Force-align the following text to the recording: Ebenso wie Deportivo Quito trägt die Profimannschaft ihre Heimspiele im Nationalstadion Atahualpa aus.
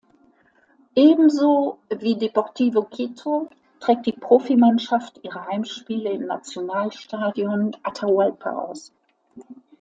Ebenso 0.95 1.77
wie 1.95 2.17
Deportivo 2.17 2.85
Quito 2.85 3.49
trägt 3.79 4.07
die 4.07 4.11
Profimannschaft 4.13 5.19
ihre 5.21 5.45
Heimspiele 5.45 6.09
im 6.13 6.25
Nationalstadion 6.25 7.77
Atahualpa 7.83 8.49
aus. 8.49 8.91